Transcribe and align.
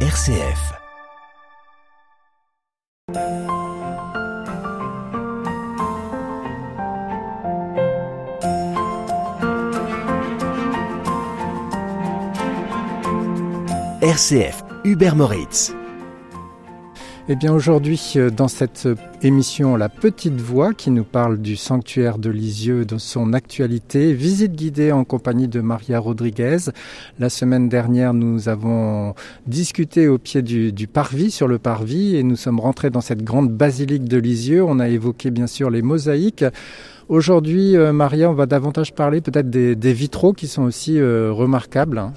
RCF. 0.00 0.74
RCF, 14.02 14.62
Hubert 14.84 15.14
Moritz. 15.14 15.85
Eh 17.28 17.34
bien 17.34 17.52
aujourd'hui, 17.52 18.00
euh, 18.14 18.30
dans 18.30 18.46
cette 18.46 18.88
émission 19.20 19.74
La 19.74 19.88
Petite 19.88 20.40
Voix 20.40 20.72
qui 20.72 20.92
nous 20.92 21.02
parle 21.02 21.38
du 21.38 21.56
sanctuaire 21.56 22.18
de 22.18 22.30
Lisieux, 22.30 22.84
de 22.84 22.98
son 22.98 23.32
actualité, 23.32 24.12
visite 24.12 24.52
guidée 24.52 24.92
en 24.92 25.02
compagnie 25.02 25.48
de 25.48 25.60
Maria 25.60 25.98
Rodriguez. 25.98 26.70
La 27.18 27.28
semaine 27.28 27.68
dernière, 27.68 28.14
nous 28.14 28.48
avons 28.48 29.14
discuté 29.48 30.06
au 30.06 30.18
pied 30.18 30.40
du, 30.40 30.86
parvis, 30.86 31.32
sur 31.32 31.48
le 31.48 31.58
parvis, 31.58 32.14
et 32.14 32.22
nous 32.22 32.36
sommes 32.36 32.60
rentrés 32.60 32.90
dans 32.90 33.00
cette 33.00 33.24
grande 33.24 33.50
basilique 33.50 34.04
de 34.04 34.18
Lisieux. 34.18 34.62
On 34.62 34.78
a 34.78 34.88
évoqué 34.88 35.32
bien 35.32 35.48
sûr 35.48 35.68
les 35.68 35.82
mosaïques. 35.82 36.44
Aujourd'hui, 37.08 37.76
euh, 37.76 37.92
Maria, 37.92 38.30
on 38.30 38.34
va 38.34 38.46
davantage 38.46 38.94
parler 38.94 39.20
peut-être 39.20 39.50
des, 39.50 39.92
vitraux 39.92 40.32
qui 40.32 40.46
sont 40.46 40.62
aussi 40.62 41.00
euh, 41.00 41.32
remarquables. 41.32 42.12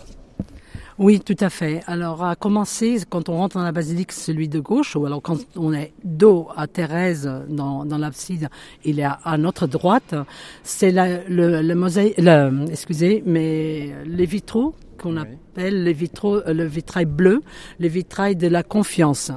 Oui, 1.00 1.22
tout 1.22 1.36
à 1.40 1.50
fait. 1.50 1.82
Alors, 1.88 2.26
à 2.26 2.36
commencer, 2.36 2.98
quand 3.10 3.30
on 3.30 3.38
rentre 3.38 3.58
dans 3.58 3.64
la 3.64 3.72
basilique, 3.72 4.12
celui 4.12 4.50
de 4.50 4.60
gauche, 4.60 4.98
ou 4.98 5.06
alors 5.06 5.22
quand 5.22 5.38
on 5.56 5.72
est 5.74 5.94
dos 6.04 6.50
à 6.58 6.68
Thérèse 6.68 7.30
dans, 7.48 7.86
dans 7.86 7.98
l'abside, 7.98 8.50
il 8.84 9.00
est 9.00 9.04
à, 9.04 9.14
à 9.24 9.38
notre 9.38 9.66
droite, 9.66 10.14
c'est 10.62 10.92
la- 10.92 11.24
le, 11.30 11.62
le 11.62 11.76
mosaïque, 11.76 12.16
le- 12.18 12.66
excusez, 12.70 13.24
mais 13.26 13.94
les 14.06 14.26
vitraux 14.26 14.76
qu'on 15.02 15.16
Oui. 15.16 15.22
appelle 15.54 15.84
les 15.86 15.94
vitraux, 15.94 16.36
euh, 16.46 16.54
le 16.54 16.66
vitrail 16.66 17.06
bleu, 17.06 17.42
les 17.80 17.88
vitrails 17.88 18.36
de 18.36 18.48
la 18.48 18.64
confiance. 18.64 19.32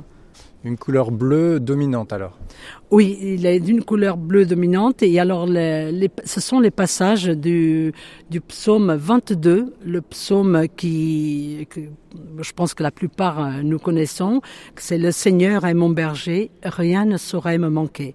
Une 0.65 0.77
couleur 0.77 1.11
bleue 1.11 1.59
dominante 1.59 2.13
alors. 2.13 2.39
Oui, 2.93 3.19
il 3.21 3.47
est 3.47 3.59
d'une 3.59 3.83
couleur 3.83 4.17
bleue 4.17 4.47
dominante 4.47 5.03
et 5.03 5.19
alors 5.19 5.47
les, 5.47 5.91
les- 5.91 6.11
ce 6.25 6.41
sont 6.41 6.61
les 6.61 6.71
passages 6.71 7.25
du, 7.27 7.93
du 8.31 8.41
psaume 8.41 8.95
22, 8.95 9.75
le 9.85 10.01
psaume 10.03 10.67
qui, 10.77 11.67
que 11.69 11.81
je 12.41 12.53
pense 12.53 12.75
que 12.75 12.83
la 12.85 12.93
plupart 12.93 13.45
euh, 13.45 13.63
nous 13.65 13.81
connaissons, 13.81 14.41
c'est 14.77 14.99
le 14.99 15.11
Seigneur 15.11 15.65
est 15.65 15.75
mon 15.75 15.91
berger, 15.91 16.51
rien 16.63 17.07
ne 17.07 17.17
saurait 17.17 17.59
me 17.59 17.69
manquer. 17.69 18.15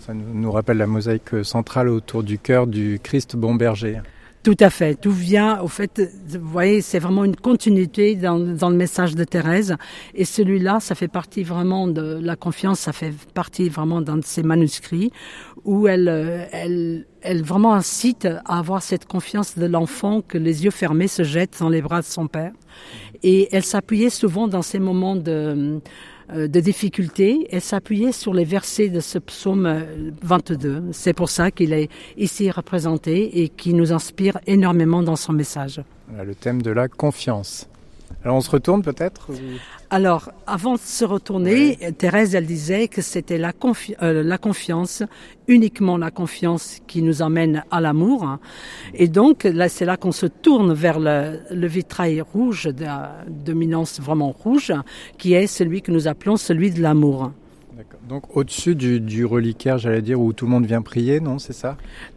Ça 0.00 0.14
nous 0.14 0.32
nous 0.34 0.50
rappelle 0.52 0.78
la 0.78 0.86
mosaïque 0.86 1.44
centrale 1.44 1.88
autour 1.90 2.22
du 2.22 2.38
cœur 2.38 2.66
du 2.66 2.98
Christ 3.02 3.36
bon 3.36 3.54
berger. 3.56 4.00
Tout 4.44 4.56
à 4.60 4.68
fait. 4.68 4.94
Tout 4.94 5.10
vient, 5.10 5.62
au 5.62 5.68
fait, 5.68 6.02
vous 6.28 6.50
voyez, 6.50 6.82
c'est 6.82 6.98
vraiment 6.98 7.24
une 7.24 7.34
continuité 7.34 8.14
dans, 8.14 8.38
dans 8.38 8.68
le 8.68 8.76
message 8.76 9.14
de 9.14 9.24
Thérèse. 9.24 9.74
Et 10.14 10.26
celui-là, 10.26 10.80
ça 10.80 10.94
fait 10.94 11.08
partie 11.08 11.42
vraiment 11.42 11.88
de 11.88 12.20
la 12.22 12.36
confiance, 12.36 12.80
ça 12.80 12.92
fait 12.92 13.14
partie 13.32 13.70
vraiment 13.70 14.02
d'un 14.02 14.18
de 14.18 14.24
ses 14.24 14.42
manuscrits 14.42 15.10
où 15.64 15.88
elle, 15.88 16.10
euh, 16.10 16.44
elle, 16.52 17.06
elle 17.22 17.42
vraiment 17.42 17.72
incite 17.72 18.26
à 18.44 18.58
avoir 18.58 18.82
cette 18.82 19.06
confiance 19.06 19.56
de 19.56 19.64
l'enfant 19.64 20.20
que 20.20 20.36
les 20.36 20.64
yeux 20.64 20.70
fermés 20.70 21.08
se 21.08 21.22
jettent 21.22 21.56
dans 21.60 21.70
les 21.70 21.80
bras 21.80 22.02
de 22.02 22.06
son 22.06 22.26
père. 22.26 22.52
Et 23.22 23.48
elle 23.50 23.64
s'appuyait 23.64 24.10
souvent 24.10 24.46
dans 24.46 24.60
ces 24.60 24.78
moments 24.78 25.16
de, 25.16 25.80
de 26.32 26.60
difficulté, 26.60 27.46
elle 27.50 27.60
s'appuyait 27.60 28.12
sur 28.12 28.32
les 28.32 28.44
versets 28.44 28.88
de 28.88 29.00
ce 29.00 29.18
psaume 29.18 29.66
euh, 29.66 30.10
22. 30.22 30.84
C'est 30.92 31.12
pour 31.12 31.28
ça 31.28 31.50
qu'il 31.50 31.72
est 31.72 31.90
ici 32.16 32.50
représenté 32.50 33.42
et 33.42 33.48
qui 33.48 33.74
nous 33.74 33.92
inspire 33.92 34.38
énormément 34.46 35.02
dans 35.02 35.16
son 35.16 35.32
message. 35.32 35.82
Le 36.16 36.34
thème 36.34 36.62
de 36.62 36.70
la 36.70 36.88
confiance. 36.88 37.68
Alors 38.22 38.36
on 38.36 38.40
se 38.40 38.50
retourne 38.50 38.82
peut-être 38.82 39.28
Alors, 39.90 40.30
avant 40.46 40.74
de 40.74 40.80
se 40.80 41.04
retourner, 41.04 41.76
Thérèse, 41.98 42.34
elle 42.34 42.46
disait 42.46 42.88
que 42.88 43.02
c'était 43.02 43.38
la, 43.38 43.52
confi- 43.52 43.94
euh, 44.02 44.22
la 44.22 44.38
confiance, 44.38 45.02
uniquement 45.46 45.96
la 45.98 46.10
confiance 46.10 46.80
qui 46.86 47.02
nous 47.02 47.22
emmène 47.22 47.64
à 47.70 47.80
l'amour. 47.80 48.38
Et 48.94 49.08
donc, 49.08 49.44
là, 49.44 49.68
c'est 49.68 49.84
là 49.84 49.96
qu'on 49.96 50.12
se 50.12 50.26
tourne 50.26 50.72
vers 50.72 50.98
le, 50.98 51.40
le 51.50 51.66
vitrail 51.66 52.20
rouge, 52.22 52.64
de 52.64 52.86
dominance 53.28 54.00
vraiment 54.00 54.32
rouge, 54.32 54.72
qui 55.18 55.34
est 55.34 55.46
celui 55.46 55.82
que 55.82 55.92
nous 55.92 56.08
appelons 56.08 56.36
celui 56.36 56.70
de 56.70 56.80
l'amour. 56.80 57.32
Donc 58.08 58.36
au-dessus 58.36 58.74
du, 58.74 59.00
du 59.00 59.24
reliquaire, 59.24 59.78
j'allais 59.78 60.02
dire, 60.02 60.20
où 60.20 60.32
tout 60.32 60.44
le 60.44 60.50
monde 60.50 60.66
vient 60.66 60.82
prier, 60.82 61.20
non 61.20 61.38
C'est 61.38 61.52
ça? 61.54 61.76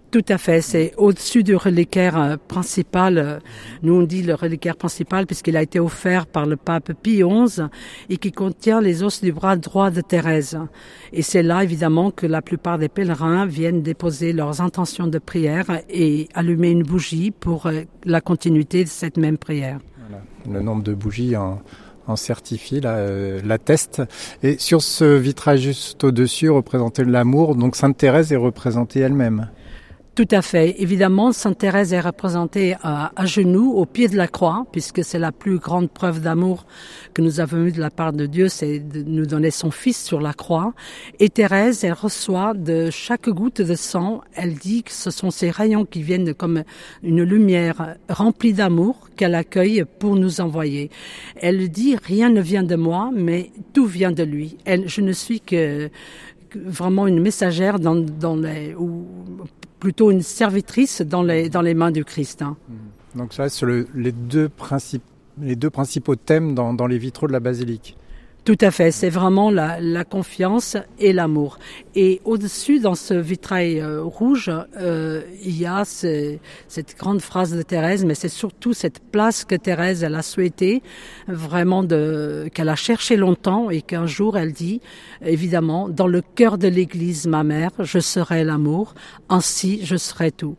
Tout 0.09 0.23
à 0.29 0.37
fait, 0.37 0.61
c'est 0.61 0.93
au-dessus 0.95 1.43
du 1.43 1.55
reliquaire 1.57 2.17
euh, 2.17 2.37
principal. 2.47 3.41
Nous 3.83 3.93
on 3.93 4.03
dit 4.03 4.23
le 4.23 4.35
reliquaire 4.35 4.77
principal 4.77 5.25
puisqu'il 5.25 5.57
a 5.57 5.61
été 5.61 5.81
offert 5.81 6.27
par 6.27 6.45
le 6.45 6.55
pape 6.55 6.93
Pie 6.93 7.21
XI 7.21 7.63
et 8.09 8.15
qui 8.17 8.31
contient 8.31 8.79
les 8.79 9.03
os 9.03 9.21
du 9.21 9.33
bras 9.33 9.57
droit 9.57 9.91
de 9.91 9.99
Thérèse. 9.99 10.57
Et 11.11 11.21
c'est 11.23 11.43
là 11.43 11.61
évidemment 11.61 12.11
que 12.11 12.25
la 12.25 12.41
plupart 12.41 12.77
des 12.77 12.87
pèlerins 12.87 13.45
viennent 13.45 13.81
déposer 13.81 14.31
leurs 14.31 14.61
intentions 14.61 15.07
de 15.07 15.19
prière 15.19 15.81
et 15.89 16.29
allumer 16.33 16.71
une 16.71 16.83
bougie 16.83 17.31
pour 17.31 17.65
euh, 17.65 17.81
la 18.05 18.21
continuité 18.21 18.85
de 18.85 18.89
cette 18.89 19.17
même 19.17 19.37
prière. 19.37 19.79
Le 20.49 20.61
nombre 20.61 20.83
de 20.83 20.93
bougies 20.93 21.35
en, 21.35 21.61
en 22.07 22.15
euh, 22.85 23.41
l'atteste. 23.43 24.01
Et 24.41 24.57
sur 24.57 24.81
ce 24.81 25.17
vitrail 25.17 25.57
juste 25.57 26.03
au-dessus, 26.05 26.49
représenté 26.49 27.03
l'amour, 27.03 27.55
donc 27.55 27.75
Sainte 27.75 27.97
Thérèse 27.97 28.31
est 28.31 28.37
représentée 28.37 29.01
elle-même. 29.01 29.49
Tout 30.17 30.27
à 30.31 30.41
fait. 30.41 30.81
Évidemment, 30.81 31.31
Sainte 31.31 31.59
Thérèse 31.59 31.93
est 31.93 31.99
représentée 31.99 32.75
à, 32.81 33.11
à 33.15 33.27
genoux, 33.27 33.73
au 33.73 33.85
pied 33.85 34.07
de 34.07 34.17
la 34.17 34.27
croix, 34.27 34.65
puisque 34.71 35.03
c'est 35.03 35.19
la 35.19 35.31
plus 35.31 35.59
grande 35.59 35.91
preuve 35.91 36.21
d'amour 36.21 36.65
que 37.13 37.21
nous 37.21 37.39
avons 37.39 37.67
eue 37.67 37.71
de 37.71 37.79
la 37.79 37.91
part 37.91 38.13
de 38.13 38.25
Dieu, 38.25 38.47
c'est 38.47 38.79
de 38.79 39.03
nous 39.03 39.27
donner 39.27 39.51
son 39.51 39.69
Fils 39.69 40.03
sur 40.03 40.19
la 40.19 40.33
croix. 40.33 40.73
Et 41.19 41.29
Thérèse, 41.29 41.83
elle 41.83 41.93
reçoit 41.93 42.55
de 42.55 42.89
chaque 42.89 43.29
goutte 43.29 43.61
de 43.61 43.75
sang, 43.75 44.21
elle 44.33 44.55
dit 44.55 44.81
que 44.81 44.91
ce 44.91 45.11
sont 45.11 45.29
ces 45.29 45.51
rayons 45.51 45.85
qui 45.85 46.01
viennent 46.01 46.33
comme 46.33 46.63
une 47.03 47.21
lumière 47.21 47.95
remplie 48.09 48.53
d'amour 48.53 49.09
qu'elle 49.17 49.35
accueille 49.35 49.85
pour 49.99 50.15
nous 50.15 50.41
envoyer. 50.41 50.89
Elle 51.35 51.69
dit, 51.69 51.95
rien 51.95 52.31
ne 52.31 52.41
vient 52.41 52.63
de 52.63 52.75
moi, 52.75 53.11
mais 53.13 53.51
tout 53.71 53.85
vient 53.85 54.11
de 54.11 54.23
lui. 54.23 54.57
Elle, 54.65 54.89
je 54.89 55.01
ne 55.01 55.11
suis 55.11 55.41
que 55.41 55.91
vraiment 56.55 57.05
une 57.05 57.21
messagère 57.21 57.77
dans, 57.77 57.95
dans 57.95 58.35
les, 58.35 58.73
ou 58.73 59.05
plutôt 59.79 60.11
une 60.11 60.21
servitrice 60.21 61.01
dans 61.01 61.23
les, 61.23 61.49
dans 61.49 61.61
les 61.61 61.73
mains 61.73 61.91
du 61.91 62.03
Christ. 62.03 62.41
hein. 62.41 62.55
Donc 63.15 63.33
ça, 63.33 63.49
c'est 63.49 63.65
le- 63.65 63.87
les, 63.95 64.11
deux 64.11 64.49
principes, 64.49 65.03
les 65.41 65.55
deux 65.55 65.69
principaux 65.69 66.15
thèmes 66.15 66.53
dans, 66.55 66.73
dans 66.73 66.87
les 66.87 66.97
vitraux 66.97 67.27
de 67.27 67.33
la 67.33 67.39
basilique. 67.39 67.95
Tout 68.47 68.55
à 68.61 68.71
fait, 68.71 68.91
c'est 68.91 69.09
vraiment 69.09 69.51
la, 69.51 69.81
la 69.81 70.05
confiance 70.05 70.77
et 70.99 71.11
l'amour. 71.11 71.59
Et 71.95 72.21
au-dessus, 72.23 72.79
dans 72.79 72.95
ce 72.95 73.13
vitrail 73.13 73.81
euh, 73.81 74.01
rouge, 74.01 74.49
euh, 74.79 75.21
il 75.43 75.59
y 75.59 75.65
a 75.65 75.83
ce- 75.83 76.37
cette 76.69 76.95
grande 76.97 77.19
phrase 77.19 77.53
de 77.53 77.61
Thérèse, 77.61 78.05
mais 78.05 78.15
c'est 78.15 78.29
surtout 78.29 78.71
cette 78.71 79.01
place 79.11 79.43
que 79.43 79.55
Thérèse, 79.55 80.01
elle 80.01 80.15
a 80.15 80.21
souhaité, 80.21 80.81
vraiment 81.27 81.83
de, 81.83 82.47
qu'elle 82.53 82.69
a 82.69 82.77
cherché 82.77 83.17
longtemps 83.17 83.69
et 83.69 83.81
qu'un 83.81 84.05
jour 84.07 84.37
elle 84.37 84.53
dit, 84.53 84.79
évidemment, 85.21 85.89
dans 85.89 86.07
le 86.07 86.21
cœur 86.21 86.57
de 86.57 86.69
l'Église, 86.69 87.27
ma 87.27 87.43
mère, 87.43 87.71
je 87.79 87.99
serai 87.99 88.45
l'amour, 88.45 88.93
ainsi 89.27 89.81
je 89.85 89.97
serai 89.97 90.31
tout, 90.31 90.55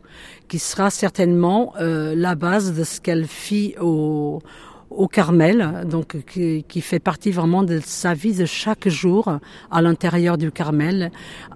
qui 0.47 0.59
sera 0.59 0.91
certainement 0.91 1.73
euh, 1.81 2.13
la 2.15 2.35
base 2.35 2.71
de 2.77 2.83
ce 2.83 3.01
qu'elle 3.01 3.25
fit 3.25 3.73
au 3.81 4.43
au 4.89 5.07
Carmel, 5.07 5.85
donc 5.89 6.17
qui, 6.25 6.81
fait 6.81 6.99
partie 6.99 7.31
vraiment 7.31 7.63
de 7.63 7.79
sa 7.83 8.13
vie 8.13 8.33
de 8.33 8.45
chaque 8.45 8.87
jour 8.87 9.39
à 9.71 9.81
l'intérieur 9.81 10.37
du 10.37 10.51
Carmel, 10.51 11.11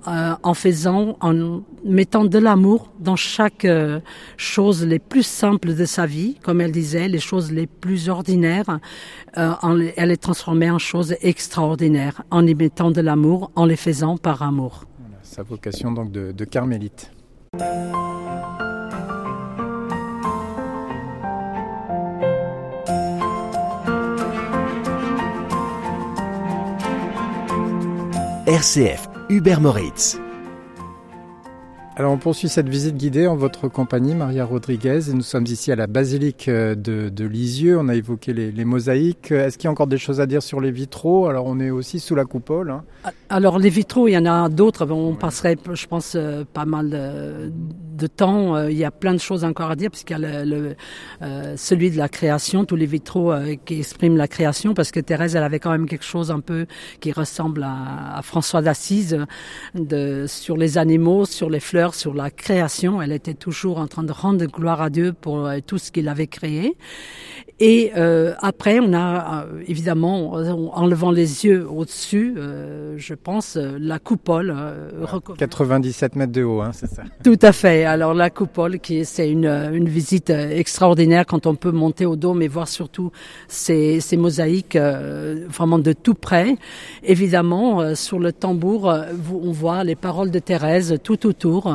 euh, 0.08 0.36
en 0.44 0.54
faisant, 0.54 1.18
en 1.22 1.62
mettant 1.84 2.26
de 2.26 2.38
l'amour 2.38 2.92
dans 3.00 3.16
chaque 3.16 3.66
euh, 3.66 4.00
chose 4.38 4.86
les 4.86 5.00
plus 5.00 5.24
simples 5.24 5.74
de 5.74 5.86
sa 5.86 6.06
vie, 6.06 6.36
comme 6.44 6.62
elle 6.62 6.72
disait, 6.72 7.08
les 7.08 7.20
choses 7.20 7.52
les 7.52 7.68
plus 7.68 8.10
ordinaires, 8.10 8.80
euh, 9.38 9.54
elle 9.98 10.10
les 10.10 10.18
transformait 10.18 10.70
en 10.70 10.80
choses 10.80 11.16
extraordinaires, 11.22 12.24
en 12.32 12.46
y 12.46 12.54
mettant 12.54 12.92
de 12.92 13.02
l'amour, 13.02 13.52
en 13.56 13.66
les 13.66 13.78
faisant 13.78 14.18
par 14.18 14.42
amour. 14.44 14.86
Sa 15.24 15.42
vocation 15.42 15.92
donc 15.92 16.12
de, 16.12 16.32
de 16.32 16.46
carmélite. 16.46 17.12
RCF, 28.54 29.10
Hubert 29.30 29.62
Moritz. 29.62 30.20
Alors 31.96 32.12
on 32.14 32.20
poursuit 32.20 32.50
cette 32.50 32.70
visite 32.70 32.96
guidée 32.98 33.26
en 33.26 33.36
votre 33.36 33.68
compagnie, 33.68 34.14
Maria 34.14 34.46
Rodriguez, 34.46 35.10
et 35.10 35.14
nous 35.16 35.24
sommes 35.24 35.46
ici 35.48 35.72
à 35.72 35.76
la 35.76 35.88
basilique 35.88 36.48
euh, 36.50 36.76
de, 36.76 37.10
de 37.10 37.26
Lisieux. 37.26 37.80
On 37.80 37.88
a 37.90 37.96
évoqué 37.96 38.32
les, 38.32 38.52
les 38.52 38.64
mosaïques. 38.64 39.32
Est-ce 39.32 39.58
qu'il 39.58 39.66
y 39.66 39.70
a 39.70 39.72
encore 39.72 39.88
des 39.88 39.98
choses 39.98 40.22
à 40.22 40.28
dire 40.28 40.44
sur 40.44 40.62
les 40.62 40.70
vitraux? 40.70 41.26
Alors 41.26 41.48
on 41.48 41.60
est 41.60 41.72
aussi 41.72 42.00
sous 42.00 42.14
la 42.14 42.26
coupole. 42.26 42.70
hein. 42.70 42.84
Alors 43.30 43.58
les 43.58 43.70
vitraux, 43.70 44.08
il 44.08 44.12
y 44.12 44.18
en 44.20 44.28
a 44.28 44.50
d'autres. 44.50 44.88
On 44.92 45.16
passerait, 45.16 45.58
je 45.74 45.88
pense, 45.88 46.14
euh, 46.16 46.44
pas 46.54 46.66
mal 46.66 46.94
de- 48.04 48.08
temps, 48.08 48.56
euh, 48.56 48.72
il 48.72 48.78
y 48.78 48.86
a 48.86 48.92
plein 48.92 49.14
de 49.14 49.20
choses 49.20 49.44
encore 49.44 49.72
à 49.72 49.76
dire, 49.76 49.90
puisqu'il 49.90 50.14
y 50.14 50.26
a 50.26 50.44
le, 50.44 50.44
le 50.44 50.76
euh, 51.22 51.56
celui 51.58 51.90
de 51.92 51.98
la 51.98 52.10
création, 52.10 52.66
tous 52.66 52.76
les 52.76 52.86
vitraux 52.86 53.32
euh, 53.32 53.56
qui 53.66 53.80
expriment 53.80 54.18
la 54.18 54.28
création, 54.28 54.74
parce 54.74 54.92
que 54.92 55.00
Thérèse, 55.00 55.36
elle 55.36 55.44
avait 55.44 55.60
quand 55.60 55.72
même 55.72 55.88
quelque 55.88 56.06
chose 56.06 56.30
un 56.32 56.40
peu 56.40 56.66
qui 57.00 57.12
ressemble 57.12 57.64
à, 57.64 58.18
à 58.18 58.22
François 58.22 58.62
d'Assise, 58.62 59.18
de, 59.76 60.26
sur 60.28 60.58
les 60.58 60.78
animaux, 60.78 61.26
sur 61.26 61.50
les 61.50 61.60
fleurs, 61.60 61.96
sur 61.96 62.14
la 62.14 62.30
création. 62.30 63.02
Elle 63.02 63.12
était 63.12 63.34
toujours 63.34 63.78
en 63.80 63.88
train 63.88 64.04
de 64.04 64.12
rendre 64.12 64.46
gloire 64.46 64.82
à 64.82 64.90
Dieu 64.90 65.14
pour 65.14 65.50
tout 65.68 65.78
ce 65.78 65.92
qu'il 65.92 66.08
avait 66.08 66.28
créé. 66.28 66.76
Et 67.66 67.94
euh, 67.96 68.34
après, 68.42 68.82
on 68.82 68.92
a 68.92 69.46
euh, 69.46 69.64
évidemment, 69.70 70.34
en 70.34 70.86
levant 70.86 71.12
les 71.12 71.46
yeux 71.46 71.66
au-dessus, 71.66 72.36
euh, 72.38 72.96
je 72.98 73.14
pense, 73.14 73.56
la 73.56 74.00
coupole. 74.00 74.54
97 75.38 76.18
mètres 76.18 76.34
de 76.34 76.44
haut, 76.44 76.60
hein, 76.60 76.72
c'est 76.74 76.94
ça 76.94 77.04
Tout 77.24 77.40
à 77.42 77.54
fait. 77.54 77.86
Alors 77.86 78.14
la 78.14 78.30
coupole, 78.30 78.80
qui 78.80 79.06
c'est 79.06 79.32
une, 79.32 79.46
une 79.46 79.88
visite 79.88 80.30
extraordinaire 80.30 81.26
quand 81.26 81.46
on 81.48 81.56
peut 81.56 81.72
monter 81.72 82.06
au 82.06 82.18
dôme 82.18 82.42
et 82.42 82.50
voir 82.50 82.68
surtout 82.68 83.14
ces, 83.48 84.02
ces 84.02 84.18
mosaïques 84.18 84.78
vraiment 84.78 85.80
de 85.80 85.94
tout 85.94 86.16
près. 86.16 86.58
Évidemment, 87.02 87.96
sur 87.96 88.20
le 88.20 88.34
tambour, 88.34 88.94
on 89.32 89.52
voit 89.54 89.86
les 89.86 89.96
paroles 89.96 90.32
de 90.32 90.40
Thérèse 90.40 90.98
tout 91.02 91.26
autour. 91.26 91.74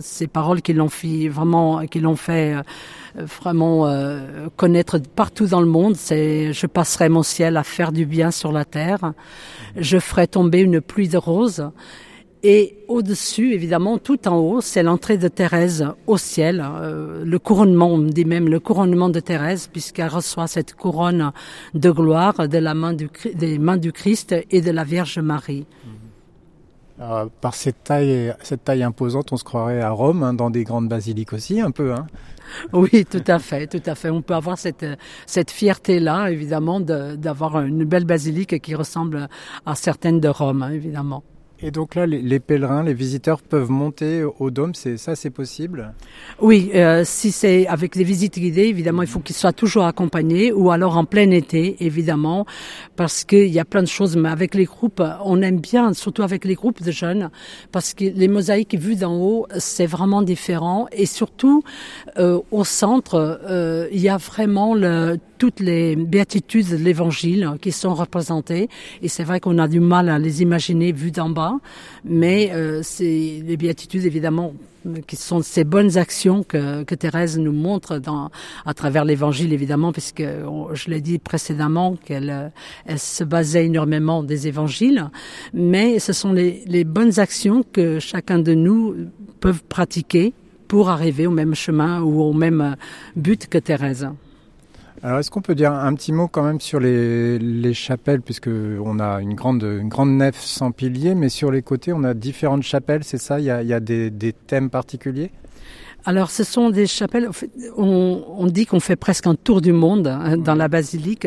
ces 0.00 0.28
paroles 0.28 0.62
qui 0.62 0.72
l'ont 0.72 0.88
fait 0.88 1.28
vraiment, 1.28 1.86
qui 1.86 2.00
l'ont 2.00 2.16
fait 2.16 2.54
vraiment 3.18 3.86
euh, 3.86 4.48
connaître 4.56 4.98
partout 4.98 5.46
dans 5.46 5.60
le 5.60 5.66
monde. 5.66 5.96
C'est 5.96 6.52
je 6.52 6.66
passerai 6.66 7.08
mon 7.08 7.22
ciel 7.22 7.56
à 7.56 7.62
faire 7.62 7.92
du 7.92 8.06
bien 8.06 8.30
sur 8.30 8.52
la 8.52 8.64
terre. 8.64 9.12
Je 9.76 9.98
ferai 9.98 10.26
tomber 10.26 10.60
une 10.60 10.80
pluie 10.80 11.08
de 11.08 11.16
roses. 11.16 11.70
Et 12.42 12.84
au-dessus, 12.86 13.54
évidemment, 13.54 13.98
tout 13.98 14.28
en 14.28 14.36
haut, 14.36 14.60
c'est 14.60 14.82
l'entrée 14.82 15.18
de 15.18 15.26
Thérèse 15.26 15.84
au 16.06 16.16
ciel, 16.16 16.64
euh, 16.64 17.24
le 17.24 17.38
couronnement, 17.40 17.88
on 17.90 17.98
dit 17.98 18.24
même 18.24 18.48
le 18.48 18.60
couronnement 18.60 19.08
de 19.08 19.18
Thérèse, 19.18 19.68
puisqu'elle 19.72 20.08
reçoit 20.08 20.46
cette 20.46 20.74
couronne 20.74 21.32
de 21.74 21.90
gloire 21.90 22.48
de 22.48 22.58
la 22.58 22.74
main 22.74 22.92
du, 22.92 23.08
des 23.34 23.58
mains 23.58 23.78
du 23.78 23.90
Christ 23.90 24.32
et 24.50 24.60
de 24.60 24.70
la 24.70 24.84
Vierge 24.84 25.18
Marie. 25.18 25.66
Euh, 26.98 27.26
par 27.42 27.54
cette 27.54 27.84
taille, 27.84 28.34
cette 28.42 28.64
taille 28.64 28.82
imposante, 28.82 29.30
on 29.30 29.36
se 29.36 29.44
croirait 29.44 29.82
à 29.82 29.90
Rome, 29.90 30.22
hein, 30.22 30.32
dans 30.32 30.48
des 30.48 30.64
grandes 30.64 30.88
basiliques 30.88 31.34
aussi, 31.34 31.60
un 31.60 31.70
peu. 31.70 31.92
Hein. 31.92 32.06
Oui, 32.72 33.04
tout 33.04 33.24
à 33.26 33.38
fait, 33.38 33.66
tout 33.66 33.82
à 33.84 33.94
fait. 33.94 34.08
On 34.08 34.22
peut 34.22 34.34
avoir 34.34 34.56
cette 34.56 34.86
cette 35.26 35.50
fierté-là, 35.50 36.30
évidemment, 36.30 36.80
d'avoir 36.80 37.60
une 37.60 37.84
belle 37.84 38.04
basilique 38.04 38.60
qui 38.62 38.74
ressemble 38.74 39.28
à 39.66 39.74
certaines 39.74 40.20
de 40.20 40.28
Rome, 40.28 40.62
hein, 40.62 40.70
évidemment. 40.70 41.22
Et 41.62 41.70
donc 41.70 41.94
là, 41.94 42.04
les, 42.04 42.20
les, 42.20 42.38
pèlerins, 42.38 42.82
les 42.82 42.92
visiteurs 42.92 43.40
peuvent 43.40 43.70
monter 43.70 44.22
au 44.24 44.50
dôme, 44.50 44.74
c'est 44.74 44.98
ça, 44.98 45.16
c'est 45.16 45.30
possible? 45.30 45.94
Oui, 46.38 46.70
euh, 46.74 47.02
si 47.04 47.32
c'est 47.32 47.66
avec 47.66 47.96
des 47.96 48.04
visites 48.04 48.38
guidées, 48.38 48.64
évidemment, 48.64 49.00
il 49.00 49.08
faut 49.08 49.20
qu'ils 49.20 49.36
soient 49.36 49.54
toujours 49.54 49.84
accompagnés, 49.84 50.52
ou 50.52 50.70
alors 50.70 50.98
en 50.98 51.06
plein 51.06 51.30
été, 51.30 51.76
évidemment, 51.80 52.44
parce 52.94 53.24
qu'il 53.24 53.48
y 53.48 53.58
a 53.58 53.64
plein 53.64 53.82
de 53.82 53.88
choses. 53.88 54.16
Mais 54.16 54.28
avec 54.28 54.54
les 54.54 54.64
groupes, 54.64 55.02
on 55.24 55.40
aime 55.40 55.58
bien, 55.58 55.94
surtout 55.94 56.22
avec 56.22 56.44
les 56.44 56.54
groupes 56.54 56.82
de 56.82 56.90
jeunes, 56.90 57.30
parce 57.72 57.94
que 57.94 58.04
les 58.04 58.28
mosaïques 58.28 58.74
vues 58.74 58.96
d'en 58.96 59.16
haut, 59.16 59.46
c'est 59.56 59.86
vraiment 59.86 60.20
différent. 60.20 60.88
Et 60.92 61.06
surtout, 61.06 61.62
euh, 62.18 62.38
au 62.50 62.64
centre, 62.64 63.40
euh, 63.48 63.88
il 63.92 64.00
y 64.00 64.10
a 64.10 64.18
vraiment 64.18 64.74
le 64.74 65.18
toutes 65.38 65.60
les 65.60 65.96
béatitudes 65.96 66.70
de 66.70 66.76
l'Évangile 66.76 67.52
qui 67.60 67.72
sont 67.72 67.94
représentées. 67.94 68.68
Et 69.02 69.08
c'est 69.08 69.24
vrai 69.24 69.40
qu'on 69.40 69.58
a 69.58 69.68
du 69.68 69.80
mal 69.80 70.08
à 70.08 70.18
les 70.18 70.42
imaginer 70.42 70.92
vues 70.92 71.10
d'en 71.10 71.30
bas, 71.30 71.58
mais 72.04 72.50
euh, 72.52 72.80
c'est 72.82 73.42
les 73.44 73.56
béatitudes 73.56 74.04
évidemment 74.04 74.54
qui 75.06 75.16
sont 75.16 75.42
ces 75.42 75.64
bonnes 75.64 75.98
actions 75.98 76.42
que, 76.42 76.84
que 76.84 76.94
Thérèse 76.94 77.38
nous 77.38 77.52
montre 77.52 77.98
dans, 77.98 78.30
à 78.64 78.74
travers 78.74 79.04
l'Évangile 79.04 79.52
évidemment, 79.52 79.92
puisque 79.92 80.22
je 80.22 80.90
l'ai 80.90 81.00
dit 81.00 81.18
précédemment 81.18 81.96
qu'elle 81.96 82.52
elle 82.84 82.98
se 82.98 83.24
basait 83.24 83.66
énormément 83.66 84.22
des 84.22 84.46
Évangiles, 84.46 85.10
mais 85.52 85.98
ce 85.98 86.12
sont 86.12 86.32
les, 86.32 86.62
les 86.66 86.84
bonnes 86.84 87.18
actions 87.18 87.64
que 87.72 87.98
chacun 87.98 88.38
de 88.38 88.54
nous 88.54 88.94
peuvent 89.40 89.64
pratiquer 89.64 90.32
pour 90.68 90.88
arriver 90.88 91.26
au 91.26 91.30
même 91.30 91.54
chemin 91.54 92.02
ou 92.02 92.20
au 92.22 92.32
même 92.32 92.76
but 93.16 93.46
que 93.48 93.58
Thérèse. 93.58 94.08
Alors, 95.02 95.18
est-ce 95.18 95.30
qu'on 95.30 95.42
peut 95.42 95.54
dire 95.54 95.72
un 95.72 95.94
petit 95.94 96.12
mot 96.12 96.26
quand 96.26 96.42
même 96.42 96.60
sur 96.60 96.80
les, 96.80 97.38
les 97.38 97.74
chapelles, 97.74 98.22
puisque 98.22 98.48
on 98.48 98.98
a 98.98 99.20
une 99.20 99.34
grande, 99.34 99.62
une 99.62 99.88
grande 99.88 100.10
nef 100.10 100.40
sans 100.40 100.72
piliers, 100.72 101.14
mais 101.14 101.28
sur 101.28 101.50
les 101.50 101.62
côtés, 101.62 101.92
on 101.92 102.02
a 102.02 102.14
différentes 102.14 102.62
chapelles, 102.62 103.04
c'est 103.04 103.18
ça? 103.18 103.38
Il 103.38 103.44
y 103.44 103.50
a, 103.50 103.80
des 103.80 104.32
thèmes 104.46 104.70
particuliers? 104.70 105.30
Alors, 106.08 106.30
ce 106.30 106.44
sont 106.44 106.70
des 106.70 106.86
chapelles. 106.86 107.28
On, 107.76 108.22
on 108.28 108.46
dit 108.46 108.64
qu'on 108.64 108.78
fait 108.78 108.94
presque 108.94 109.26
un 109.26 109.34
tour 109.34 109.60
du 109.60 109.72
monde 109.72 110.06
hein, 110.06 110.36
dans 110.36 110.54
la 110.54 110.68
basilique. 110.68 111.26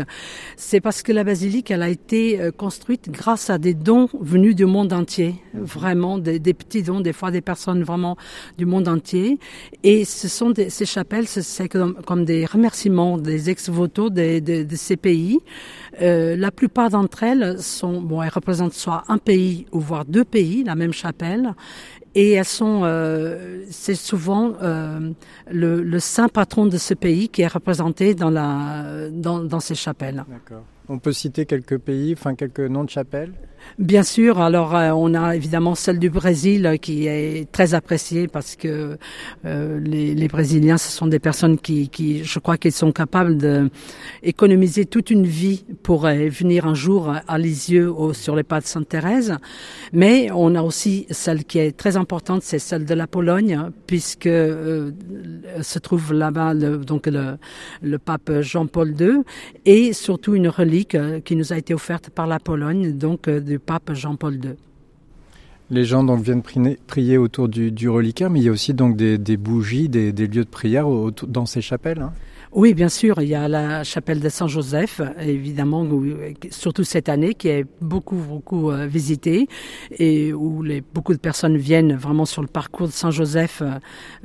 C'est 0.56 0.80
parce 0.80 1.04
que 1.04 1.12
la 1.12 1.26
basilique, 1.26 1.70
elle 1.70 1.82
a 1.82 1.90
été 1.90 2.40
euh, 2.40 2.52
construite 2.52 3.12
grâce 3.12 3.50
à 3.50 3.58
des 3.58 3.74
dons 3.74 4.08
venus 4.22 4.56
du 4.56 4.66
monde 4.66 4.94
entier, 4.94 5.36
vraiment 5.54 6.18
des, 6.18 6.40
des 6.40 6.54
petits 6.54 6.82
dons, 6.82 7.02
des 7.02 7.12
fois 7.12 7.30
des 7.30 7.42
personnes 7.42 7.84
vraiment 7.84 8.16
du 8.58 8.66
monde 8.66 8.88
entier. 8.88 9.38
Et 9.84 10.06
ce 10.06 10.30
sont 10.30 10.52
des, 10.52 10.70
ces 10.70 10.86
chapelles, 10.86 11.28
c'est 11.28 11.68
comme, 11.68 11.96
comme, 12.06 12.24
des 12.24 12.46
remerciements 12.46 13.18
des 13.18 13.50
ex-voto 13.50 14.10
de, 14.10 14.40
de, 14.40 14.64
de, 14.64 14.76
ces 14.78 14.96
pays. 14.96 15.40
Euh, 16.02 16.36
la 16.36 16.52
plupart 16.52 16.90
d'entre 16.90 17.24
elles 17.24 17.62
sont, 17.62 18.02
bon, 18.02 18.22
elles 18.22 18.30
représentent 18.30 18.74
soit 18.74 19.04
un 19.08 19.18
pays 19.18 19.66
ou 19.72 19.80
voire 19.80 20.06
deux 20.06 20.24
pays, 20.24 20.64
la 20.64 20.76
même 20.76 20.94
chapelle, 20.94 21.54
et 22.16 22.32
elles 22.32 22.46
sont, 22.46 22.82
euh, 22.84 23.64
c'est 23.70 23.96
souvent 23.96 24.54
euh, 24.62 25.12
le, 25.52 26.00
saint 26.00 26.30
patron 26.30 26.66
de 26.66 26.78
ce 26.78 26.94
pays 26.94 27.30
qui 27.30 27.42
est 27.42 27.48
représenté 27.48 28.16
dans 28.16 28.30
la 28.30 29.10
dans, 29.12 29.40
dans 29.40 29.60
ces 29.60 29.76
chapelles. 29.76 30.24
On 30.92 30.98
peut 30.98 31.14
citer 31.14 31.46
quelques 31.46 31.78
pays, 31.78 32.14
enfin 32.14 32.34
quelques 32.34 32.62
noms 32.62 32.84
de 32.84 32.90
chapelles 32.90 33.34
Bien 33.78 34.04
sûr, 34.04 34.40
alors 34.40 34.76
euh, 34.76 34.92
on 34.92 35.14
a 35.14 35.36
évidemment 35.36 35.76
celle 35.76 36.00
du 36.00 36.10
Brésil 36.10 36.66
euh, 36.66 36.78
qui 36.78 37.08
est 37.08 37.50
très 37.52 37.74
appréciée 37.74 38.28
parce 38.28 38.56
que 38.56 38.98
euh, 39.46 39.80
les, 39.80 40.28
Brésiliens, 40.28 40.78
ce 40.78 40.92
sont 40.92 41.08
des 41.08 41.20
personnes 41.20 41.58
qui, 41.58 42.22
je 42.24 42.40
crois 42.40 42.58
qu'ils 42.58 42.74
sont 42.74 42.92
capables 42.92 43.38
d'économiser 43.38 44.86
toute 44.86 45.10
une 45.10 45.26
vie 45.26 45.66
pour 45.82 46.02
venir 46.02 46.68
un 46.68 46.76
jour 46.76 47.14
à 47.28 47.38
Lisieux 47.38 47.90
au, 47.92 48.14
sur 48.14 48.36
les 48.36 48.44
pas 48.44 48.60
de 48.60 48.66
Sainte 48.66 48.90
Thérèse. 48.90 49.38
Mais 49.92 50.30
on 50.34 50.54
a 50.56 50.62
aussi 50.62 51.08
celle 51.10 51.46
qui 51.46 51.58
est 51.60 51.76
très 51.76 51.98
importante, 51.98 52.44
c'est 52.44 52.60
celle 52.60 52.86
de 52.86 52.94
la 52.94 53.08
Pologne, 53.08 53.72
puisque 53.88 54.30
se 54.30 55.80
trouve 55.80 56.14
là-bas 56.14 56.54
donc 56.54 57.08
le, 57.08 57.38
le 57.82 57.98
pape 57.98 58.42
Jean-Paul 58.42 58.94
II 59.00 59.24
et 59.66 59.94
surtout 59.94 60.36
une 60.36 60.48
relique 60.80 61.24
qui 61.24 61.36
nous 61.36 61.54
a 61.54 61.58
été 61.58 61.74
offerte 61.74 62.10
par 62.10 62.28
la 62.28 62.40
Pologne, 62.40 62.98
donc 62.98 63.30
du 63.30 63.60
pape 63.60 63.94
Jean-Paul 63.94 64.36
II. 64.36 64.56
Les 65.72 65.86
gens 65.86 66.04
donc 66.04 66.24
viennent 66.24 66.42
prier 66.88 67.18
autour 67.18 67.48
du, 67.48 67.72
du, 67.72 67.90
reliquaire, 67.90 68.30
mais 68.30 68.40
il 68.40 68.46
y 68.46 68.50
a 68.50 68.52
aussi 68.52 68.74
donc 68.74 68.96
des, 68.96 69.38
bougies, 69.38 69.88
des, 69.88 70.12
des, 70.12 70.28
lieux 70.28 70.44
de 70.44 70.50
prière 70.50 70.88
dans 71.28 71.46
ces 71.46 71.62
chapelles. 71.62 72.02
Hein 72.02 72.14
oui, 72.52 72.74
bien 72.74 72.90
sûr. 72.90 73.22
Il 73.22 73.28
y 73.28 73.36
a 73.36 73.48
la 73.48 73.84
chapelle 73.84 74.20
de 74.20 74.30
Saint-Joseph, 74.30 75.02
évidemment, 75.22 75.88
surtout 76.50 76.84
cette 76.84 77.08
année, 77.08 77.36
qui 77.36 77.48
est 77.48 77.66
beaucoup, 77.80 78.16
beaucoup 78.16 78.72
euh, 78.72 78.88
visitée 78.88 79.48
et 79.92 80.34
où 80.34 80.64
les, 80.64 80.82
beaucoup 80.82 81.14
de 81.14 81.20
personnes 81.20 81.58
viennent 81.58 81.96
vraiment 81.96 82.26
sur 82.26 82.42
le 82.42 82.48
parcours 82.48 82.88
de 82.88 82.92
Saint-Joseph 82.92 83.62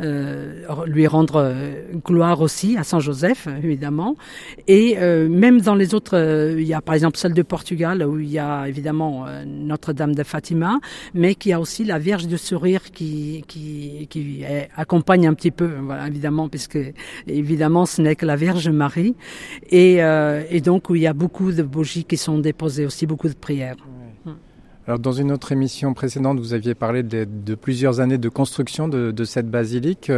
euh, 0.00 0.64
lui 0.86 1.06
rendre 1.06 1.36
euh, 1.36 1.82
gloire 2.04 2.40
aussi 2.40 2.78
à 2.78 2.82
Saint-Joseph, 2.82 3.46
évidemment. 3.62 4.16
Et 4.68 4.96
euh, 4.98 5.28
même 5.28 5.60
dans 5.60 5.74
les 5.74 5.94
autres, 5.94 6.16
euh, 6.16 6.56
il 6.58 6.66
y 6.66 6.72
a 6.74 6.80
par 6.80 6.94
exemple 6.94 7.18
celle 7.18 7.34
de 7.34 7.42
Portugal 7.42 8.02
où 8.02 8.18
il 8.18 8.30
y 8.30 8.38
a 8.38 8.66
évidemment 8.68 9.26
euh, 9.26 9.44
Notre-Dame 9.46 10.14
de 10.14 10.22
Fatima, 10.22 10.78
mais 11.12 11.34
qui 11.34 11.52
a 11.52 11.60
aussi 11.60 11.84
la 11.84 11.98
Vierge 11.98 12.26
du 12.26 12.38
Sourire 12.38 12.90
qui, 12.90 13.44
qui, 13.46 14.06
qui 14.08 14.44
accompagne 14.76 15.26
un 15.26 15.34
petit 15.34 15.50
peu, 15.50 15.70
voilà, 15.82 16.06
évidemment, 16.08 16.48
puisque 16.48 16.78
évidemment 17.26 17.84
ce 17.84 18.00
n'est 18.00 18.13
la 18.22 18.36
Vierge 18.36 18.68
Marie, 18.68 19.14
et, 19.70 20.02
euh, 20.02 20.42
et, 20.50 20.60
donc 20.60 20.90
où 20.90 20.94
il 20.94 21.02
y 21.02 21.06
a 21.06 21.12
beaucoup 21.12 21.52
de 21.52 21.62
bougies 21.62 22.04
qui 22.04 22.16
sont 22.16 22.38
déposées, 22.38 22.86
aussi 22.86 23.06
beaucoup 23.06 23.28
de 23.28 23.34
prières. 23.34 23.76
Alors 24.86 24.98
dans 24.98 25.12
une 25.12 25.32
autre 25.32 25.50
émission 25.52 25.94
précédente, 25.94 26.38
vous 26.38 26.52
aviez 26.52 26.74
parlé 26.74 27.02
de, 27.02 27.54
plusieurs 27.54 28.00
années 28.00 28.18
de 28.18 28.28
construction 28.28 28.86
de, 28.86 29.24
cette 29.24 29.50
basilique. 29.50 30.12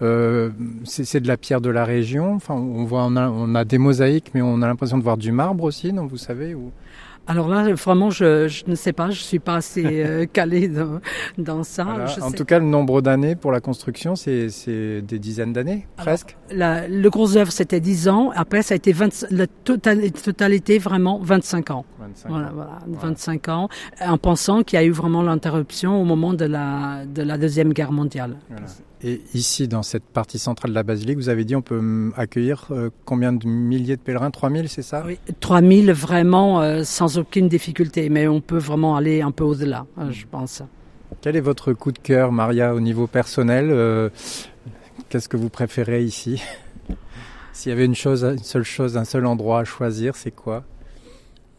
Euh, 0.00 0.50
C'est 0.84 1.20
de 1.20 1.26
la 1.26 1.36
pierre 1.36 1.60
de 1.60 1.70
la 1.70 1.84
région. 1.84 2.34
Enfin, 2.34 2.54
on 2.54 2.84
voit, 2.84 3.04
on 3.04 3.54
a, 3.54 3.64
des 3.64 3.78
mosaïques, 3.78 4.30
mais 4.34 4.42
on 4.42 4.62
a 4.62 4.66
l'impression 4.68 4.96
de 4.96 5.02
voir 5.02 5.16
du 5.16 5.32
marbre 5.32 5.64
aussi, 5.64 5.92
non 5.92 6.06
Vous 6.06 6.18
savez 6.18 6.54
ou... 6.54 6.70
Alors 7.26 7.48
là, 7.48 7.72
vraiment, 7.74 8.10
je, 8.10 8.48
je, 8.48 8.64
ne 8.66 8.74
sais 8.74 8.92
pas, 8.92 9.10
je 9.10 9.20
suis 9.20 9.38
pas 9.38 9.56
assez 9.56 9.84
euh, 9.86 10.26
calée 10.32 10.68
dans, 10.68 11.00
dans 11.38 11.62
ça. 11.62 11.84
Voilà. 11.84 12.24
en 12.24 12.32
tout 12.32 12.44
cas, 12.44 12.58
le 12.58 12.64
nombre 12.64 13.00
d'années 13.00 13.36
pour 13.36 13.52
la 13.52 13.60
construction, 13.60 14.16
c'est 14.16 14.48
des 15.02 15.18
dizaines 15.18 15.52
d'années, 15.52 15.86
presque. 15.96 16.36
La, 16.50 16.88
le 16.88 17.10
gros 17.10 17.36
œuvre, 17.36 17.52
c'était 17.52 17.80
10 17.80 18.08
ans. 18.08 18.32
Après, 18.34 18.62
ça 18.62 18.74
a 18.74 18.76
été 18.76 18.92
20, 18.92 19.26
la 19.30 19.46
total, 19.46 20.10
totalité, 20.12 20.78
vraiment 20.78 21.20
25 21.22 21.70
ans. 21.70 21.84
25 22.00 22.28
voilà, 22.28 22.48
ans. 22.48 22.50
voilà, 22.54 22.78
25 22.86 23.48
ans, 23.48 23.68
en 24.00 24.18
pensant 24.18 24.62
qu'il 24.64 24.78
y 24.78 24.82
a 24.82 24.84
eu 24.84 24.90
vraiment 24.90 25.22
l'interruption 25.22 26.00
au 26.00 26.04
moment 26.04 26.34
de 26.34 26.44
la, 26.44 27.04
de 27.06 27.22
la 27.22 27.38
Deuxième 27.38 27.72
Guerre 27.72 27.92
mondiale. 27.92 28.36
Voilà. 28.50 28.66
Et 29.04 29.20
ici, 29.34 29.66
dans 29.66 29.82
cette 29.82 30.04
partie 30.04 30.38
centrale 30.38 30.70
de 30.70 30.74
la 30.76 30.84
basilique, 30.84 31.16
vous 31.16 31.28
avez 31.28 31.44
dit 31.44 31.56
on 31.56 31.62
peut 31.62 31.78
hum, 31.78 32.12
accueillir 32.16 32.68
euh, 32.70 32.90
combien 33.04 33.32
de 33.32 33.46
milliers 33.46 33.96
de 33.96 34.00
pèlerins? 34.00 34.30
3000, 34.30 34.68
c'est 34.68 34.82
ça? 34.82 35.02
Oui, 35.04 35.18
3000 35.40 35.92
vraiment 35.92 36.60
euh, 36.60 36.84
sans 36.84 37.18
aucune 37.18 37.48
difficulté, 37.48 38.08
mais 38.08 38.28
on 38.28 38.40
peut 38.40 38.58
vraiment 38.58 38.94
aller 38.96 39.20
un 39.20 39.32
peu 39.32 39.42
au-delà, 39.42 39.86
euh, 39.98 40.12
je 40.12 40.24
pense. 40.30 40.62
Quel 41.20 41.34
est 41.34 41.40
votre 41.40 41.72
coup 41.72 41.90
de 41.90 41.98
cœur, 41.98 42.30
Maria, 42.30 42.74
au 42.74 42.80
niveau 42.80 43.06
personnel 43.06 44.10
Qu'est-ce 45.08 45.28
que 45.28 45.36
vous 45.36 45.50
préférez 45.50 46.02
ici? 46.02 46.42
S'il 47.52 47.70
y 47.70 47.72
avait 47.72 47.84
une 47.84 47.94
chose, 47.94 48.24
une 48.24 48.38
seule 48.38 48.62
chose, 48.62 48.96
un 48.96 49.04
seul 49.04 49.26
endroit 49.26 49.60
à 49.60 49.64
choisir, 49.64 50.16
c'est 50.16 50.30
quoi? 50.30 50.64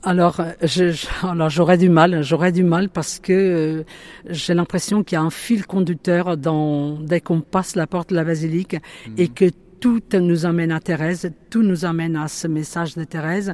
Alors, 0.06 0.42
je, 0.62 0.92
je- 0.92 1.08
alors 1.26 1.50
j'aurais 1.50 1.78
du 1.78 1.88
mal, 1.90 2.24
j'aurais 2.24 2.52
du 2.52 2.64
mal 2.64 2.90
parce 2.90 3.20
que 3.20 3.32
euh, 3.34 3.84
j'ai 4.30 4.54
l'impression 4.54 5.02
qu'il 5.04 5.16
y 5.16 5.20
a 5.20 5.22
un 5.22 5.30
fil 5.30 5.66
conducteur 5.66 6.36
dans, 6.36 7.00
dès 7.00 7.22
qu'on 7.22 7.40
passe 7.40 7.76
la 7.78 7.88
porte 7.88 8.10
de 8.10 8.16
la 8.16 8.26
basilique 8.26 8.76
et 9.18 9.30
que 9.30 9.46
tout 9.80 10.02
nous 10.14 10.46
amène 10.46 10.72
à 10.72 10.80
Thérèse, 10.82 11.32
tout 11.50 11.62
nous 11.64 11.86
amène 11.86 12.16
à 12.18 12.28
ce 12.28 12.48
message 12.48 12.96
de 12.96 13.04
Thérèse. 13.06 13.54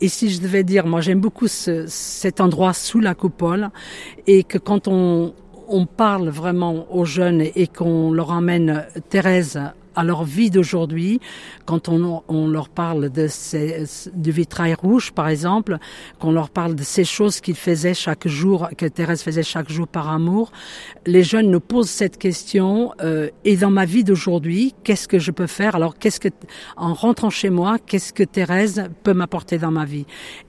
Et 0.00 0.08
si 0.08 0.30
je 0.30 0.40
devais 0.40 0.62
dire, 0.62 0.86
moi 0.86 1.00
j'aime 1.02 1.20
beaucoup 1.20 1.48
ce, 1.48 1.84
cet 1.86 2.40
endroit 2.40 2.72
sous 2.72 3.00
la 3.00 3.14
coupole 3.14 3.68
et 4.26 4.42
que 4.44 4.56
quand 4.58 4.88
on, 4.88 5.34
on 5.68 5.84
parle 5.86 6.28
vraiment 6.30 6.86
aux 6.94 7.04
jeunes 7.04 7.42
et 7.42 7.66
qu'on 7.66 8.10
leur 8.12 8.30
emmène 8.30 8.86
Thérèse 9.10 9.60
à 10.00 10.04
leur 10.04 10.24
vie 10.24 10.50
d'aujourd'hui, 10.50 11.20
quand 11.66 11.90
on, 11.90 12.22
on 12.28 12.48
leur 12.48 12.70
parle 12.70 13.10
de 13.10 13.26
ces, 13.28 13.84
du 14.14 14.30
vitrail 14.30 14.72
rouge, 14.72 15.12
par 15.12 15.28
exemple, 15.28 15.76
qu'on 16.18 16.32
leur 16.32 16.48
parle 16.48 16.74
de 16.74 16.82
ces 16.82 17.04
choses 17.04 17.42
qu'ils 17.42 17.54
faisaient 17.68 17.92
chaque 17.92 18.26
jour, 18.26 18.70
que 18.78 18.86
Thérèse 18.86 19.22
faisait 19.22 19.42
chaque 19.42 19.70
jour 19.70 19.86
par 19.86 20.08
amour, 20.08 20.52
les 21.04 21.22
jeunes 21.22 21.50
nous 21.50 21.60
posent 21.60 21.90
cette 21.90 22.16
question. 22.16 22.92
Euh, 23.02 23.28
et 23.44 23.58
dans 23.58 23.70
ma 23.70 23.84
vie 23.84 24.02
d'aujourd'hui, 24.02 24.74
qu'est-ce 24.84 25.06
que 25.06 25.18
je 25.18 25.32
peux 25.32 25.46
faire? 25.46 25.74
Alors, 25.74 25.98
qu'est-ce 25.98 26.18
que, 26.18 26.30
en 26.78 26.94
rentrant 26.94 27.28
chez 27.28 27.50
moi, 27.50 27.76
qu'est-ce 27.78 28.14
que 28.14 28.24
Thérèse 28.24 28.84
peut 29.02 29.12
m'apporter 29.12 29.58
dans 29.58 29.70
ma 29.70 29.84
vie? 29.84 30.06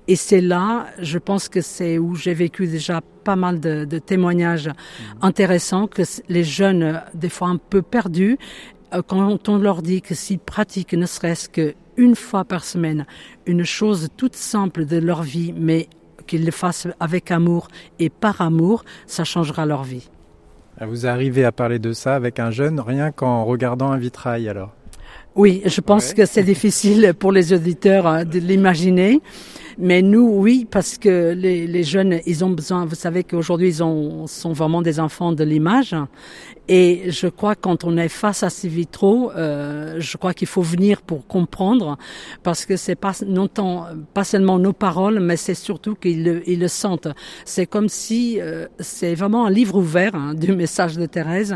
Et 0.08 0.16
c'est 0.16 0.42
là, 0.42 0.88
je 1.00 1.18
pense 1.18 1.50
que 1.50 1.60
c'est 1.60 1.98
où 1.98 2.16
j'ai 2.16 2.34
vécu 2.34 2.68
déjà 2.68 3.02
pas 3.26 3.36
mal 3.36 3.60
de, 3.60 3.86
de 3.86 4.00
témoignages 4.00 4.70
intéressants 5.22 5.88
que 5.88 6.04
les 6.30 6.44
jeunes, 6.44 6.84
euh, 6.84 6.98
des 7.14 7.30
fois 7.30 7.50
un 7.50 7.58
peu 7.58 7.82
perdus, 7.82 8.38
quand 9.08 9.50
on 9.50 9.58
leur 9.58 9.82
dit 9.82 10.02
que 10.02 10.16
s'ils 10.16 10.40
pratiquent 10.40 10.94
ne 10.94 11.06
serait-ce 11.06 11.50
qu'une 11.50 12.16
fois 12.16 12.44
par 12.46 12.64
semaine 12.64 13.06
une 13.46 13.64
chose 13.64 14.10
toute 14.18 14.36
simple 14.36 14.86
de 14.86 14.98
leur 14.98 15.24
vie, 15.24 15.54
mais 15.58 15.88
qu'ils 16.28 16.46
le 16.46 16.52
fassent 16.52 16.88
avec 17.00 17.32
amour 17.32 17.68
et 18.00 18.10
par 18.10 18.42
amour, 18.42 18.84
ça 19.08 19.24
changera 19.24 19.66
leur 19.66 19.84
vie. 19.84 20.10
Ah, 20.80 20.86
Vous 20.86 21.06
arrivez 21.06 21.44
à 21.46 21.52
parler 21.52 21.80
de 21.80 21.94
ça 21.94 22.16
avec 22.16 22.40
un 22.40 22.52
jeune 22.52 22.80
rien 22.80 23.12
qu'en 23.12 23.44
regardant 23.46 23.92
un 23.92 23.98
vitrail 23.98 24.48
alors? 24.50 24.72
Oui, 25.36 25.62
je 25.66 25.80
pense 25.82 26.10
Ouais. 26.10 26.16
que 26.16 26.26
c'est 26.26 26.44
difficile 26.44 27.14
pour 27.18 27.32
les 27.32 27.54
auditeurs 27.54 28.06
euh, 28.08 28.24
de 28.26 28.40
l'imaginer. 28.40 29.22
Mais 29.84 30.04
nous, 30.04 30.28
oui, 30.28 30.68
parce 30.70 31.00
que 31.00 31.34
les, 31.34 31.66
les 31.66 31.84
jeunes, 31.84 32.20
ils 32.28 32.46
ont 32.46 32.52
besoin, 32.52 32.86
vous 32.86 32.94
savez 32.94 33.24
qu'aujourd'hui, 33.24 33.68
ils 33.68 33.84
ont, 33.84 34.28
sont 34.28 34.54
vraiment 34.54 34.84
des 34.84 35.00
enfants 35.00 35.32
de 35.32 35.44
l'image. 35.44 35.96
Et 36.68 37.10
je 37.10 37.26
crois 37.26 37.56
quand 37.56 37.84
on 37.84 37.98
est 37.98 38.08
face 38.08 38.44
à 38.44 38.52
ces 38.52 38.68
vitraux, 38.68 39.32
euh, 39.32 39.96
je 39.98 40.18
crois 40.18 40.36
qu'il 40.36 40.48
faut 40.48 40.62
venir 40.62 41.02
pour 41.02 41.26
comprendre, 41.26 41.98
parce 42.44 42.68
que 42.68 42.78
c'est 42.78 42.96
pas 42.96 43.14
non 43.26 43.48
tant, 43.48 43.88
pas 44.14 44.24
seulement 44.24 44.60
nos 44.60 44.72
paroles, 44.72 45.20
mais 45.20 45.36
c'est 45.36 45.56
surtout 45.56 45.96
qu'ils 45.96 46.24
le, 46.24 46.48
ils 46.48 46.60
le 46.60 46.68
sentent. 46.68 47.08
C'est 47.44 47.66
comme 47.66 47.90
si 47.90 48.40
euh, 48.40 48.68
c'est 48.80 49.16
vraiment 49.16 49.48
un 49.48 49.50
livre 49.50 49.78
ouvert 49.78 50.14
hein, 50.14 50.36
du 50.36 50.54
message 50.54 50.96
de 50.96 51.08
Thérèse, 51.08 51.56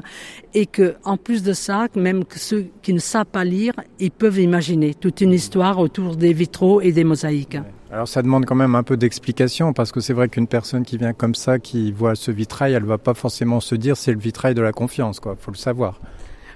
et 0.56 0.66
que 0.66 0.96
en 1.04 1.18
plus 1.18 1.44
de 1.44 1.54
ça, 1.54 1.88
même 1.96 2.24
ceux 2.36 2.66
qui 2.82 2.92
ne 2.92 3.00
savent 3.00 3.26
pas 3.28 3.46
lire, 3.46 3.74
ils 4.00 4.10
peuvent 4.12 4.40
imaginer 4.40 4.96
toute 4.96 5.22
une 5.22 5.32
histoire 5.32 5.78
autour 5.78 6.16
des 6.16 6.34
vitraux 6.34 6.82
et 6.82 6.92
des 6.92 7.04
mosaïques. 7.04 7.60
Alors 7.96 8.10
ça 8.10 8.22
demande 8.22 8.44
quand 8.44 8.56
même 8.56 8.76
un 8.76 8.84
peu 8.84 8.98
d'explication 8.98 9.72
parce 9.72 9.94
que 9.94 10.02
c'est 10.02 10.12
vrai 10.12 10.28
qu'une 10.28 10.48
personne 10.48 10.84
qui 10.84 10.98
vient 10.98 11.14
comme 11.14 11.34
ça, 11.34 11.60
qui 11.60 11.94
voit 11.94 12.16
ce 12.16 12.30
vitrail, 12.30 12.74
elle 12.74 12.84
va 12.84 12.98
pas 12.98 13.14
forcément 13.14 13.62
se 13.62 13.74
dire 13.74 13.96
c'est 13.96 14.12
le 14.12 14.20
vitrail 14.20 14.54
de 14.54 14.62
la 14.62 14.74
confiance, 14.74 15.22
quoi. 15.22 15.38
Faut 15.40 15.52
le 15.52 15.56
savoir. 15.56 16.02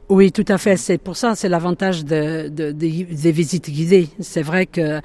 Oui, 0.10 0.34
tout 0.34 0.44
à 0.50 0.58
fait. 0.58 0.76
C'est 0.76 0.98
pour 0.98 1.16
ça, 1.16 1.36
c'est 1.36 1.48
l'avantage 1.48 2.04
de, 2.04 2.50
de, 2.50 2.72
des- 2.72 3.32
visites 3.32 3.70
guidées. 3.70 4.10
C'est 4.20 4.42
vrai 4.42 4.66
que, 4.66 5.00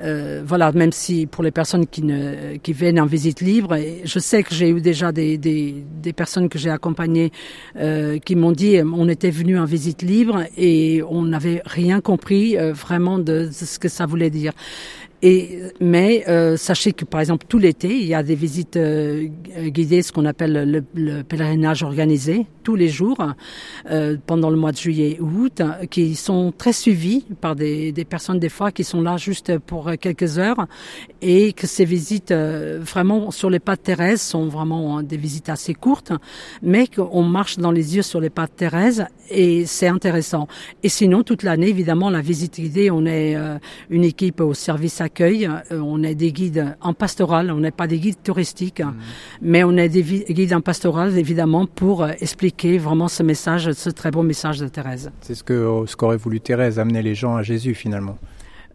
euh, 0.00 0.42
voilà, 0.46 0.70
même 0.70 0.92
si 0.92 1.26
pour 1.26 1.42
les 1.42 1.50
personnes 1.50 1.86
qui 1.86 2.02
ne, 2.02 2.58
viennent 2.68 3.00
en 3.00 3.06
visite 3.06 3.40
libre, 3.40 3.76
je 4.04 4.18
sais 4.20 4.44
que 4.44 4.54
j'ai 4.54 4.68
eu 4.68 4.80
déjà 4.80 5.10
des, 5.10 5.38
des, 5.38 6.12
personnes 6.12 6.48
que 6.48 6.58
j'ai 6.58 6.70
accompagnées 6.70 7.32
euh, 7.76 8.18
qui 8.18 8.36
m'ont 8.36 8.52
dit, 8.52 8.78
on 8.80 9.08
était 9.08 9.30
venu 9.30 9.58
en 9.58 9.64
visite 9.64 10.02
libre 10.02 10.44
et 10.56 11.02
on 11.08 11.22
n'avait 11.22 11.62
rien 11.64 12.00
compris 12.00 12.58
euh, 12.58 12.74
vraiment 12.74 13.18
de 13.18 13.48
ce 13.50 13.78
que 13.78 13.88
ça 13.88 14.06
voulait 14.06 14.30
dire. 14.30 14.52
Et, 15.22 15.60
mais 15.80 16.24
euh, 16.28 16.56
sachez 16.56 16.92
que 16.92 17.04
par 17.04 17.20
exemple 17.20 17.44
tout 17.46 17.58
l'été, 17.58 17.94
il 17.94 18.06
y 18.06 18.14
a 18.14 18.22
des 18.22 18.34
visites 18.34 18.76
euh, 18.76 19.28
guidées, 19.66 20.02
ce 20.02 20.12
qu'on 20.12 20.24
appelle 20.24 20.70
le, 20.70 20.84
le 20.94 21.22
pèlerinage 21.22 21.82
organisé, 21.82 22.46
tous 22.62 22.74
les 22.74 22.88
jours, 22.88 23.18
euh, 23.90 24.16
pendant 24.26 24.48
le 24.48 24.56
mois 24.56 24.72
de 24.72 24.78
juillet 24.78 25.18
et 25.18 25.20
août, 25.20 25.60
qui 25.90 26.14
sont 26.14 26.54
très 26.56 26.72
suivis 26.72 27.26
par 27.40 27.54
des, 27.54 27.92
des 27.92 28.04
personnes 28.06 28.38
des 28.38 28.48
fois 28.48 28.72
qui 28.72 28.82
sont 28.82 29.02
là 29.02 29.18
juste 29.18 29.58
pour 29.58 29.90
quelques 30.00 30.38
heures, 30.38 30.66
et 31.20 31.52
que 31.52 31.66
ces 31.66 31.84
visites 31.84 32.30
euh, 32.30 32.78
vraiment 32.80 33.30
sur 33.30 33.50
les 33.50 33.58
pas 33.58 33.76
de 33.76 33.82
Thérèse 33.82 34.22
sont 34.22 34.48
vraiment 34.48 35.02
des 35.02 35.18
visites 35.18 35.50
assez 35.50 35.74
courtes, 35.74 36.12
mais 36.62 36.86
qu'on 36.86 37.22
marche 37.22 37.58
dans 37.58 37.72
les 37.72 37.96
yeux 37.96 38.02
sur 38.02 38.20
les 38.20 38.30
pas 38.30 38.46
de 38.46 38.52
Thérèse 38.52 39.04
et 39.30 39.66
c'est 39.66 39.86
intéressant. 39.86 40.48
Et 40.82 40.88
sinon 40.88 41.22
toute 41.22 41.42
l'année 41.42 41.68
évidemment 41.68 42.08
la 42.08 42.20
visite 42.20 42.58
guidée, 42.60 42.90
on 42.90 43.04
est 43.04 43.36
euh, 43.36 43.58
une 43.90 44.04
équipe 44.04 44.40
au 44.40 44.54
service 44.54 45.00
accueil, 45.00 45.09
euh, 45.20 45.60
on 45.72 46.02
est 46.02 46.14
des 46.14 46.32
guides 46.32 46.76
en 46.80 46.94
pastoral, 46.94 47.50
on 47.50 47.58
n'est 47.58 47.70
pas 47.70 47.86
des 47.86 47.98
guides 47.98 48.22
touristiques, 48.22 48.82
mais 49.42 49.64
on 49.64 49.76
est 49.76 49.88
des 49.88 50.02
guides 50.02 50.54
en 50.54 50.60
pastoral 50.60 51.16
évidemment 51.18 51.66
pour 51.66 52.02
euh, 52.02 52.12
expliquer 52.20 52.78
vraiment 52.78 53.08
ce 53.08 53.22
message, 53.22 53.72
ce 53.72 53.90
très 53.90 54.10
beau 54.10 54.22
message 54.22 54.58
de 54.58 54.68
Thérèse. 54.68 55.10
C'est 55.20 55.34
ce 55.34 55.44
que 55.44 55.84
ce 55.86 55.96
qu'aurait 55.96 56.16
voulu 56.16 56.40
Thérèse, 56.40 56.78
amener 56.78 57.02
les 57.02 57.14
gens 57.14 57.36
à 57.36 57.42
Jésus 57.42 57.74
finalement. 57.74 58.18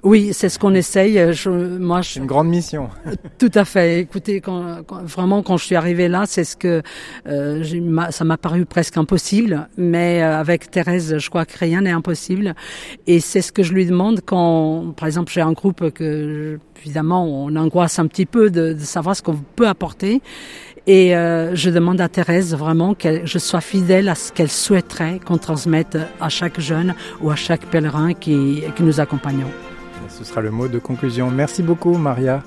Oui, 0.03 0.33
c'est 0.33 0.49
ce 0.49 0.59
qu'on 0.59 0.75
essaye. 0.75 1.17
euh, 1.17 1.33
Je, 1.33 1.49
moi, 1.49 2.01
je, 2.03 2.09
C'est 2.13 2.19
une 2.19 2.27
grande 2.27 2.47
mission. 2.47 2.89
Tout 3.39 3.49
à 3.55 3.65
fait. 3.65 3.99
Écoutez, 4.01 4.39
quand, 4.39 4.83
quand- 4.85 5.03
vraiment, 5.03 5.41
quand 5.41 5.57
je 5.57 5.65
suis 5.65 5.75
arrivée 5.75 6.07
là, 6.07 6.25
c'est 6.27 6.43
ce 6.43 6.55
que 6.55 6.83
euh, 7.27 7.63
ça 8.11 8.23
m'a 8.23 8.37
paru 8.37 8.65
presque 8.65 8.97
impossible. 8.97 9.67
Mais 9.77 10.21
euh, 10.21 10.39
avec 10.39 10.69
Thérèse, 10.69 11.17
je 11.17 11.29
crois 11.29 11.45
que 11.45 11.57
rien 11.57 11.81
n'est 11.81 11.91
impossible. 11.91 12.53
Et 13.07 13.19
c'est 13.19 13.41
ce 13.41 13.51
que 13.51 13.63
je 13.63 13.73
lui 13.73 13.87
demande 13.87 14.21
quand, 14.23 14.93
par 14.95 15.07
exemple, 15.07 15.31
j'ai 15.31 15.41
un 15.41 15.53
groupe 15.53 15.89
que, 15.89 16.59
évidemment, 16.83 17.25
on 17.25 17.55
angoisse 17.55 17.97
un 17.97 18.05
petit 18.05 18.27
peu 18.27 18.51
de, 18.51 18.73
de 18.73 18.79
savoir 18.79 19.15
ce 19.15 19.23
qu'on 19.23 19.37
peut 19.55 19.67
apporter. 19.67 20.21
Et 20.85 21.15
euh, 21.15 21.55
je 21.55 21.71
demande 21.71 21.99
à 21.99 22.09
Thérèse 22.09 22.53
vraiment 22.55 22.93
que 22.93 23.25
je 23.25 23.39
sois 23.39 23.61
fidèle 23.61 24.07
à 24.07 24.13
ce 24.13 24.31
qu'elle 24.31 24.51
souhaiterait 24.51 25.19
qu'on 25.25 25.39
transmette 25.39 25.97
à 26.21 26.29
chaque 26.29 26.59
jeune 26.59 26.93
ou 27.21 27.31
à 27.31 27.35
chaque 27.35 27.65
pèlerin 27.65 28.13
qui, 28.13 28.61
qui 28.75 28.83
nous 28.83 28.99
accompagnons. 28.99 29.49
Ce 30.17 30.23
sera 30.23 30.41
le 30.41 30.49
mot 30.49 30.69
de 30.69 30.79
conclusion. 30.79 31.29
Merci 31.29 31.61
beaucoup 31.61 31.97
Maria. 31.97 32.41